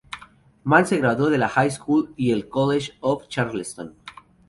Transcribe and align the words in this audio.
Munn 0.63 0.87
se 0.87 0.97
graduó 0.97 1.29
de 1.29 1.37
la 1.37 1.47
High 1.47 1.69
School 1.69 2.11
y 2.17 2.31
el 2.31 2.49
College 2.49 2.93
of 3.01 3.27
Charleston. 3.27 3.93